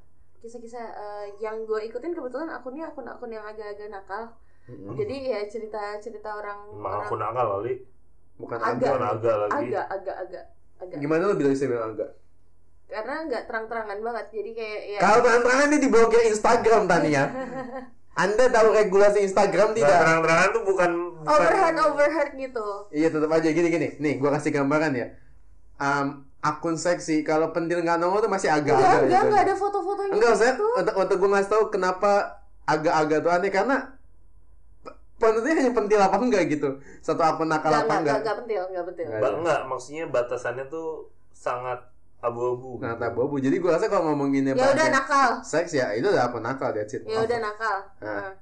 [0.43, 4.35] kisah-kisah eh, yang gue ikutin kebetulan akunnya akun-akun yang agak-agak nakal.
[4.67, 4.95] Mm-mm.
[4.95, 7.83] jadi ya cerita-cerita orang Emang orang aku nakal kali.
[8.42, 8.90] Bukan agak.
[8.90, 9.55] agak agak lagi.
[9.70, 10.44] agak agak agak
[10.83, 12.11] agak gimana lo bilang saya bilang agak
[12.92, 17.24] karena nggak terang-terangan banget jadi kayak ya kalau terang-terangan ini diblokir Instagram Tania
[18.12, 20.90] anda tahu regulasi Instagram Nggak tidak terang-terangan tuh bukan
[21.24, 23.88] bukan overheard overheard gitu Iya tetap aja gini gini.
[23.96, 25.07] Nih gua kasih gambaran ya.
[25.81, 29.00] Am, akun seksi kalau pentil nggak nongol tuh masih enggak agak-agak.
[29.00, 29.28] enggak gitu.
[29.33, 30.66] enggak ada foto-fotonya Enggak saya gitu.
[30.76, 32.12] untuk untuk gue ngasih tahu kenapa
[32.68, 33.76] agak-agak tuh aneh karena
[35.23, 36.69] pe- pentilnya hanya pentil apa enggak gitu.
[36.99, 38.19] Satu akun nakal enggak apa enggak enggak.
[38.19, 39.21] enggak pentil enggak pentil Nggak.
[39.23, 40.89] Ba- enggak, maksudnya batasannya tuh
[41.31, 41.79] sangat
[42.23, 42.79] abu-abu.
[42.79, 43.03] Nah, gitu.
[43.03, 46.71] tabu Jadi gue rasa kalau ngomonginnya ya udah nakal seks ya itu udah akun nakal
[46.75, 47.03] that's it.
[47.07, 48.19] ya udah nakal Nah.
[48.19, 48.33] Nah,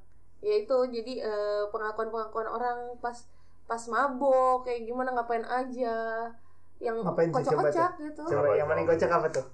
[0.41, 3.17] ya itu jadi eh, pengakuan-pengakuan orang pas
[3.69, 6.27] pas mabok kayak gimana ngapain aja
[6.81, 9.47] yang kocak-kocak gitu Coba yang paling kocak apa tuh?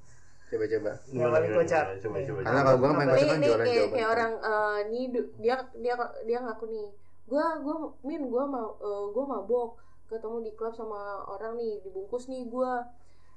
[0.47, 0.93] Coba-coba.
[1.11, 1.85] Yang paling kocak.
[1.91, 2.03] gimana?
[2.03, 4.79] Coba, coba, Karena kalau gue main Nih, kocak kan nih jualan kayak, kayak orang eh,
[4.91, 5.05] nih
[5.43, 6.87] dia dia dia ngaku nih
[7.27, 9.71] gua gua min gua mau eh, gua mabok
[10.07, 12.87] ketemu di klub sama orang nih dibungkus nih gua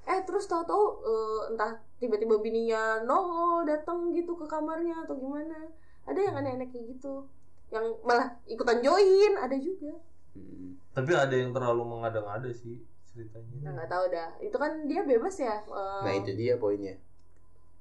[0.02, 5.66] eh terus tahu-tahu eh, entah tiba-tiba bininya nongol datang gitu ke kamarnya atau gimana
[6.02, 7.26] ada yang aneh-aneh kayak gitu
[7.68, 9.94] yang malah ikutan join ada juga
[10.30, 10.78] Hmm.
[10.94, 13.66] Tapi ada yang terlalu mengada-ngada sih ceritanya.
[13.66, 16.94] nah nggak tahu dah itu kan dia bebas ya eh, Nah itu dia poinnya.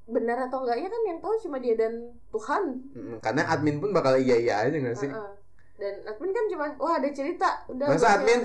[0.10, 4.18] benar atau enggaknya kan yang tahu cuma dia dan Tuhan Mm, Karena admin pun bakal
[4.18, 5.14] iya-iya aja gak sih?
[5.14, 5.30] Heeh.
[5.80, 8.42] Dan admin kan cuma wah ada cerita udah Masa admin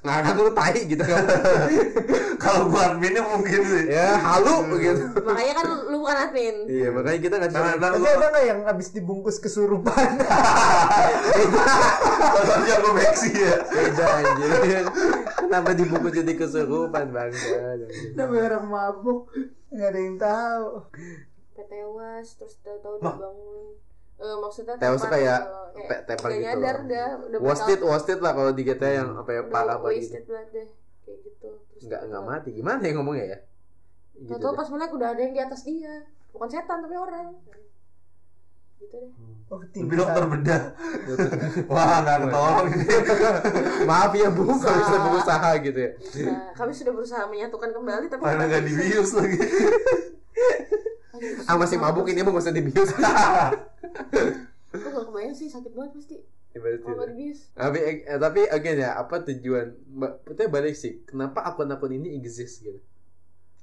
[0.00, 1.20] ngarang lu tai gitu kan?
[2.42, 3.92] Kalau gua adminnya mungkin sih.
[3.92, 5.04] ya halu gitu.
[5.20, 7.60] makanya kan lu bukan admin Iya makanya kita nggak bisa.
[7.60, 9.92] nah, Tapi ada nggak yang habis dibungkus kesurupan?
[12.48, 13.56] Soalnya aku beksi ya.
[13.68, 14.84] Beda anjir.
[15.44, 17.76] Kenapa dibungkus jadi kesurupan bangsa?
[18.16, 19.28] Namanya orang mabuk
[19.68, 20.66] nggak ada yang tahu.
[21.66, 23.14] tewas terus tahu-tahu udah
[24.16, 26.86] Eh, maksudnya Tewas tuh kayak gitu, tepar udah gitu nyadar loh.
[26.86, 30.08] dah udah Wasted, bakal- wasted lah kalau di GTA yang apa ya parah banget gitu.
[30.08, 30.68] wasted banget deh
[31.02, 32.48] kayak gitu terus Nggak nggak mati.
[32.50, 33.38] Gimana ya ngomongnya ya?
[34.16, 34.52] Gitu deh.
[34.54, 35.94] pas melek udah ada yang di atas dia
[36.30, 37.26] bukan setan tapi orang
[38.76, 39.08] gitu deh
[39.46, 40.62] Oh, Tapi dokter bedah.
[41.70, 42.66] Wah, nggak ketolong.
[43.88, 44.74] Maaf ya bu, Usaha.
[44.74, 45.90] bisa berusaha gitu ya.
[46.26, 49.38] Nah, kami sudah berusaha menyatukan kembali tapi Mana nggak dibius lagi.
[51.16, 52.90] Aduh, Ah masih mabuk ini emang gak usah dibius.
[54.76, 56.16] Aku gak kebayang sih sakit banget pasti
[56.56, 59.76] dibius Tapi eh, tapi again ya apa tujuan?
[60.24, 61.04] Betulnya balik sih.
[61.04, 62.80] Kenapa akun-akun ini exist gitu?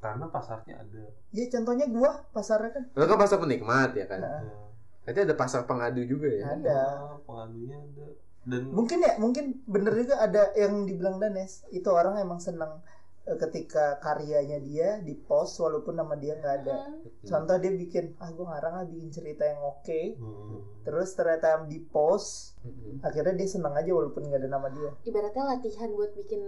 [0.04, 1.04] Karena pasarnya ada.
[1.32, 4.20] Ya contohnya gua pasarnya kan Lo kan pasar penikmat ya kan?
[4.20, 4.68] Nah.
[5.04, 6.44] Nanti ada pasar pengadu juga ya.
[6.60, 6.76] ada.
[6.76, 8.08] Ah, pengadunya ada.
[8.44, 11.64] Dan Mungkin ya, mungkin bener juga ada yang dibilang Danes.
[11.72, 12.84] Itu orang emang senang
[13.24, 16.76] eh, ketika karyanya dia di post walaupun nama dia nggak ada.
[17.24, 17.30] Hmm.
[17.30, 20.00] Contoh dia bikin, ah gue ngarang ah bikin cerita yang oke.
[20.14, 20.60] Hmm.
[20.84, 23.00] Terus ternyata di post, Mm-mm.
[23.00, 24.92] akhirnya dia senang aja walaupun nggak ada nama dia.
[25.04, 26.44] ibaratnya latihan buat bikin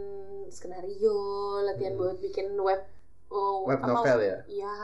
[0.50, 1.16] skenario
[1.64, 2.02] latihan Hmm.
[2.02, 2.82] buat bikin web
[3.28, 4.38] oh, Web apa- novel ya.
[4.46, 4.76] Iya.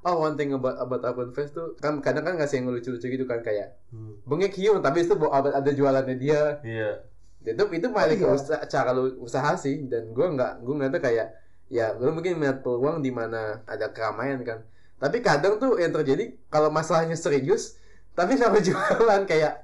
[0.00, 3.24] Oh one thing about about akun face tuh kan kadang kan ngasih yang lucu-lucu gitu
[3.24, 4.20] kan kayak Hmm.
[4.22, 6.60] bengek hiung tapi itu ada ada jualannya dia.
[6.62, 6.90] Iya.
[7.38, 8.36] Dan itu itu paling Oh, iya.
[8.36, 11.26] usaha, cara lu usaha sih dan gue nggak gue nggak tuh kayak
[11.68, 14.60] ya lu mungkin melihat peluang di mana ada keramaian kan
[14.98, 17.78] tapi kadang tuh yang terjadi kalau masalahnya serius
[18.18, 19.54] tapi sama jualan kayak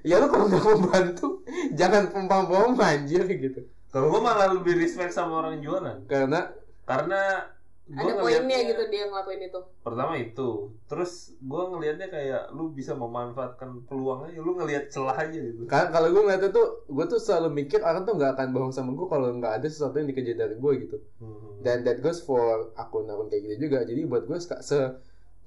[0.00, 1.44] ya lu kalau nggak mau bantu
[1.76, 3.60] jangan pompang-pompang anjir gitu.
[3.90, 6.06] Kalau gue malah lebih respect sama orang jualan.
[6.06, 6.48] Karena
[6.86, 7.44] karena
[7.90, 13.80] ada poinnya gitu dia ngelakuin itu Pertama itu, terus gue ngelihatnya kayak lu bisa memanfaatkan
[13.88, 15.64] peluangnya, lu ngelihat celah aja gitu.
[15.64, 18.92] Kan kalau gue ngeliatnya tuh, gue tuh selalu mikir orang tuh nggak akan bohong sama
[18.92, 20.96] gue kalau nggak ada sesuatu yang dikejar dari gue gitu.
[21.18, 21.64] Hmm.
[21.64, 23.82] Dan that goes for akun-akun kayak gitu juga.
[23.88, 24.78] Jadi buat gue se se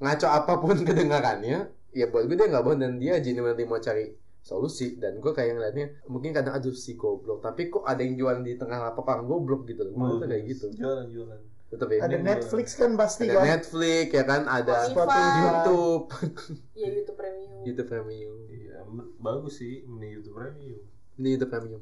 [0.02, 4.10] ngaco apa pun kedengarannya, ya buat gue dia nggak bohong dan dia genuinely mau cari
[4.42, 4.98] solusi.
[4.98, 8.58] Dan gue kayak ngeliatnya mungkin kadang aduh si goblok, tapi kok ada yang jualan di
[8.58, 9.94] tengah lapangan goblok gitu.
[9.94, 10.74] Gue tuh kayak gitu.
[10.74, 11.53] Jualan jualan.
[11.74, 12.00] Tetap ya.
[12.00, 13.44] Ada Ini Netflix kan pasti Ada kan.
[13.50, 15.26] Netflix ya kan, ada Spotify.
[15.42, 16.06] YouTube,
[16.78, 18.78] ya YouTube premium YouTube Premium, Iya,
[19.18, 20.80] bagus sih ini YouTube Premium.
[21.14, 21.82] di YouTube Premium.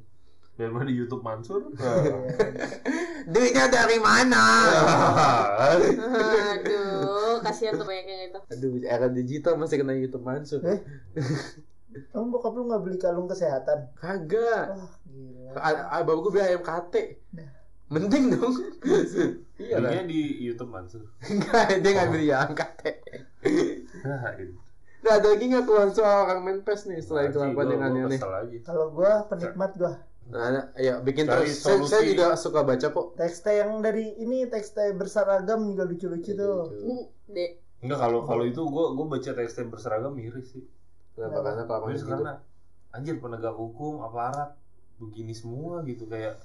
[0.53, 1.73] Daripada di YouTube Mansur.
[3.33, 4.43] Duitnya dari mana?
[6.53, 10.61] aduh kasihan tuh banyak yang itu Aduh, era digital masih kena YouTube Mansur.
[10.61, 10.79] Eh?
[12.11, 13.91] Kamu bokap lu nggak beli kalung kesehatan?
[13.95, 14.71] Kagak.
[14.71, 15.51] Wah, gila.
[15.57, 17.03] A- a- bapak gue beli ayam kate.
[17.91, 18.55] Mending dong.
[19.59, 19.91] iya lah.
[20.01, 21.03] Di YouTube Mansur.
[21.21, 23.03] Enggak, dia nggak beli ayam kate.
[24.01, 24.55] Nah, itu.
[25.01, 27.67] Nah, ada lagi nggak keluhan soal orang main pes nih selain Nah, sih, kelakuan gua-
[27.67, 28.17] yang gua aneh-aneh?
[28.17, 28.57] kesel aja.
[28.63, 29.93] Kalau gua penikmat gua.
[30.31, 31.59] Nah, ya bikin Cari terus.
[31.59, 31.91] Saya, solusi.
[31.91, 33.07] saya juga suka baca kok.
[33.13, 36.71] Teks yang dari ini teks berseragam juga lucu-lucu tuh.
[37.27, 37.51] dek
[37.81, 40.63] Enggak kalau kalau itu gue gue baca teks berseragam miris sih.
[41.11, 41.43] Kenapa?
[41.43, 42.07] Karena kelakuan gitu.
[42.07, 42.33] karena
[42.91, 44.55] anjir penegak hukum aparat
[44.95, 46.37] begini semua gitu kayak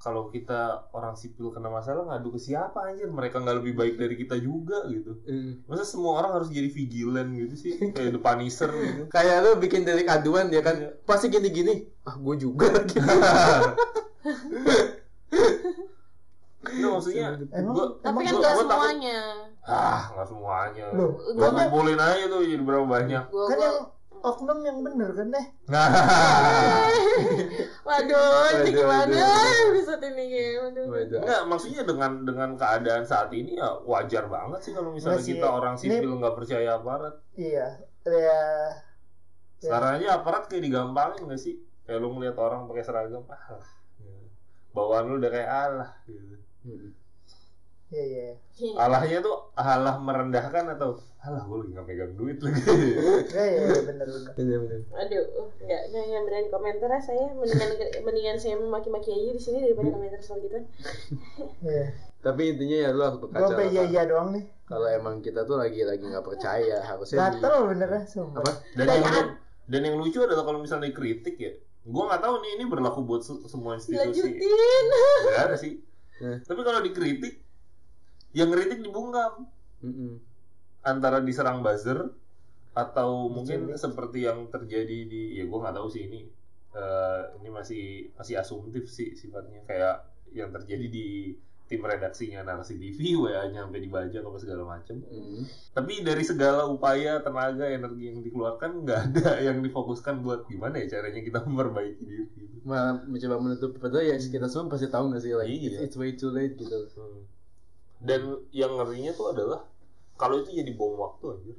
[0.00, 0.60] kalau kita
[0.90, 3.06] orang sipil kena masalah ngadu ke siapa anjir?
[3.06, 5.20] Mereka nggak lebih baik dari kita juga gitu.
[5.22, 5.60] Hmm.
[5.64, 7.72] masa semua orang harus jadi vigilant gitu sih?
[7.90, 9.02] Kayak the punisher gitu.
[9.14, 10.74] Kayak lu bikin delik aduan dia kan?
[10.74, 10.90] Iya.
[11.02, 11.84] pasti gini-gini.
[12.02, 12.64] Ah, gue juga.
[12.74, 12.96] Lagi.
[16.60, 19.20] Nah, maksudnya Emang- gua, tapi kan nggak gua takut- semuanya.
[19.62, 20.86] Ah nggak semuanya.
[20.92, 23.24] Loh, gua kan- kumpulin aja tuh jadi berapa banyak.
[23.26, 23.78] Gua, Kan gua yang
[24.20, 25.46] oknum yang bener kan deh.
[25.66, 25.88] nah
[27.82, 28.20] waduh
[28.52, 29.70] ini Waduh, gimana waduh.
[29.70, 30.24] episode ini
[30.56, 31.20] waduh Waduh.
[31.20, 35.34] Enggak, maksudnya dengan dengan keadaan saat ini ya wajar banget sih kalau misalnya Nggak sih,
[35.34, 37.14] kita orang ini- sipil nggak percaya aparat.
[37.34, 37.66] Iya.
[38.02, 38.42] Ya.
[39.58, 41.56] Sekarang aja aparat kayak digampangin nggak sih?
[41.82, 43.60] Kayak lu ngeliat orang pakai seragam, ah,
[44.70, 45.90] bawaan lu udah kayak Allah.
[46.04, 46.36] Gitu.
[46.62, 46.92] Hmm.
[47.90, 48.02] Iya,
[48.56, 48.72] iya.
[48.76, 52.62] Allahnya tuh Allah merendahkan atau Allah gue lagi nggak pegang duit lagi.
[52.62, 52.78] Iya,
[53.26, 54.30] iya, iya, bener bener.
[54.32, 54.80] Bener-bener.
[54.92, 55.24] aduh
[55.60, 59.90] nggak nggak nggak berani komentar ah, saya mendingan mendingan saya memaki-maki aja di sini daripada
[59.90, 60.58] komentar soal gitu
[61.60, 61.84] Iya.
[62.20, 63.48] Tapi intinya ya lu harus Gua berkaca.
[63.48, 64.44] sampai iya lah, iya doang nih.
[64.62, 68.38] Kalau emang kita tuh lagi lagi nggak percaya harusnya di- Gatel bener ya, sumpah.
[68.38, 68.52] apa?
[68.70, 69.28] Dan Dan yang,
[69.66, 73.20] dan yang lucu adalah kalau misalnya dikritik ya, gue nggak tahu nih ini berlaku buat
[73.20, 73.98] se- semua institusi.
[73.98, 74.36] lanjutin
[75.26, 75.72] Nggak ada sih.
[76.20, 77.34] Tapi kalau dikritik,
[78.32, 79.46] yang kritik dibungkam.
[79.80, 80.20] Mm-mm.
[80.80, 82.08] antara diserang buzzer
[82.72, 86.24] atau mungkin seperti yang terjadi di ya gue nggak tahu sih ini
[86.70, 93.14] eh, ini masih masih asumtif sih sifatnya kayak yang terjadi di tim redaksinya narasi TV
[93.14, 95.42] WA-nya sampai dibajak apa segala macam Mm.
[95.70, 100.98] tapi dari segala upaya tenaga energi yang dikeluarkan nggak ada yang difokuskan buat gimana ya
[100.98, 102.56] caranya kita memperbaiki diri gitu.
[102.64, 105.80] Malah mencoba menutup padahal ya kita semua pasti tahu nggak sih like Iya.
[105.82, 106.88] it's, it's way too late gitu.
[106.94, 107.24] Hmm.
[108.00, 109.60] Dan yang ngerinya tuh adalah
[110.16, 111.54] kalau itu jadi bom waktu aja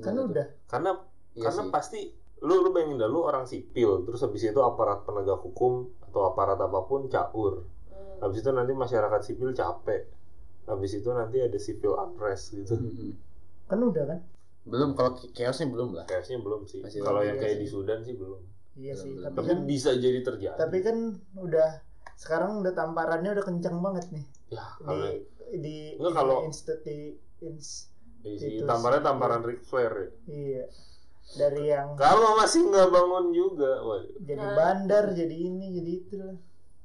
[0.00, 0.26] Kan Gimana tuh?
[0.30, 0.46] udah.
[0.66, 0.90] karena
[1.30, 1.70] Iya karena sih.
[1.70, 2.00] pasti
[2.40, 6.56] lu lu bayangin dah lu orang sipil terus habis itu aparat penegak hukum atau aparat
[6.56, 7.64] apa pun caur
[8.18, 10.08] habis itu nanti masyarakat sipil capek
[10.64, 13.12] habis itu nanti ada civil unrest gitu Mm-mm.
[13.66, 14.18] Kan udah kan?
[14.62, 16.04] Belum kalau chaosnya belum lah.
[16.04, 17.62] kayaknya belum sih Masih kalau yang ya kayak sih.
[17.62, 18.40] di Sudan sih belum
[18.74, 20.96] Iya sih, Belum, tapi tapi kan bisa jadi terjadi tapi kan
[21.34, 21.68] udah
[22.14, 27.90] sekarang udah tamparannya udah kencang banget nih ya kalau di di Enggak, kalau- institusi ins,
[28.22, 30.64] isi itu tamparan tamparan Ric Flair ya iya
[31.32, 36.38] dari yang kalau masih nggak bangun juga waduh jadi bandar jadi ini jadi itu lah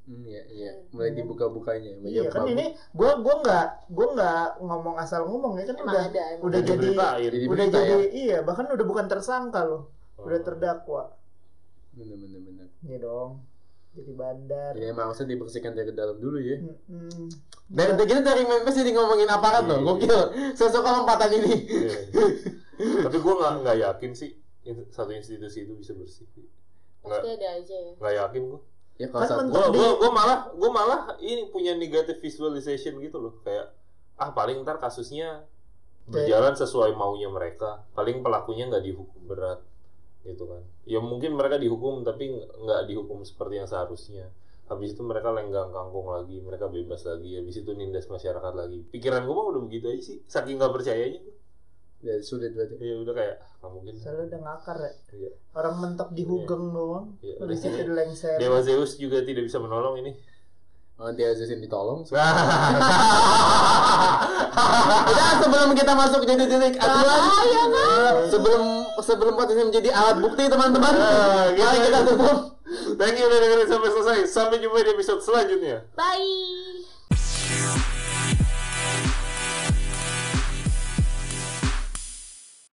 [0.05, 0.71] Hmm, iya, iya.
[0.91, 1.97] Mulai dibuka-bukanya.
[2.05, 5.89] iya kan Bapak- ini gua gua nggak gua nggak ngomong asal ngomong ya kan emang
[5.89, 6.69] udah ada emang udah ada.
[6.69, 6.93] jadi-.
[7.25, 8.09] Jadi udah berita jadi ya?
[8.13, 10.45] iya bahkan udah bukan tersangka loh udah Hmm.
[10.45, 11.03] terdakwa
[11.91, 12.67] Bener, bener, bener.
[12.83, 13.31] iya dong
[13.93, 16.57] jadi bandar Ya harusnya dibersihkan dari dalam dulu ya.
[16.61, 17.25] Mm-mm.
[17.65, 19.85] Dan kita dari Memphis jadi ngomongin aparat loh, Iya.
[19.87, 20.19] gokil.
[20.53, 21.53] Sosok lompatan ini.
[21.65, 21.93] Iya.
[22.75, 24.35] tapi gue nggak nggak yakin sih
[24.91, 26.27] satu institusi itu bisa bersih
[26.99, 28.61] pasti ada aja ya nggak yakin gue
[28.95, 33.71] Ya kalau Kan gue gue malah gue malah ini punya negative visualization gitu loh kayak
[34.15, 35.47] ah paling ntar kasusnya
[36.05, 39.59] berjalan sesuai maunya mereka paling pelakunya nggak dihukum berat
[40.23, 44.31] gitu kan ya mungkin mereka dihukum tapi ng- nggak dihukum seperti yang seharusnya
[44.65, 49.23] habis itu mereka lenggang kangkung lagi mereka bebas lagi habis itu nindas masyarakat lagi pikiran
[49.23, 51.21] gue mah udah begitu aja sih saking nggak percayanya
[52.03, 52.77] Ya sulit berarti.
[52.77, 54.91] ya udah kayak ah, nggak mungkin Soalnya udah ngakar ya.
[55.09, 55.29] Iya.
[55.57, 57.17] Orang mentok di hugeng doang.
[57.17, 57.65] Iya, Habis udah.
[57.65, 58.37] itu dilengser.
[58.37, 60.13] Dewa Zeus juga tidak bisa menolong ini
[60.95, 62.05] Oh, dia Zeus yang ditolong.
[62.07, 62.13] Nah,
[65.09, 67.21] Udah sebelum kita masuk jadi titik aturan,
[68.29, 68.61] sebelum
[69.01, 70.93] sebelum podcast ini menjadi alat bukti teman-teman,
[71.51, 72.54] mari kita tutup.
[72.99, 76.74] Thank you udah dengerin sampai selesai sampai jumpa di episode selanjutnya Bye.